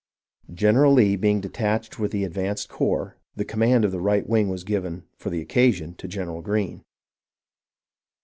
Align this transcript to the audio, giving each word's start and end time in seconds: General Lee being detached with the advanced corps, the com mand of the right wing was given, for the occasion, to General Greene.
General 0.51 0.93
Lee 0.93 1.15
being 1.15 1.41
detached 1.41 1.99
with 1.99 2.09
the 2.09 2.23
advanced 2.23 2.69
corps, 2.69 3.19
the 3.35 3.45
com 3.45 3.59
mand 3.59 3.85
of 3.85 3.91
the 3.91 4.01
right 4.01 4.27
wing 4.27 4.49
was 4.49 4.63
given, 4.63 5.03
for 5.15 5.29
the 5.29 5.41
occasion, 5.41 5.93
to 5.93 6.07
General 6.07 6.41
Greene. 6.41 6.83